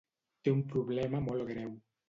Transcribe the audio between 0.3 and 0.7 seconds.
Té un